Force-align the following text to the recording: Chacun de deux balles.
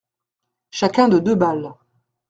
Chacun 0.71 1.09
de 1.09 1.19
deux 1.19 1.35
balles. 1.35 1.75